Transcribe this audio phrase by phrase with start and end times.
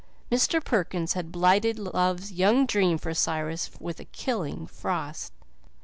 [0.31, 0.63] Mr.
[0.65, 5.31] Perkins had blighted love's young dream for Cyrus with a killing frost.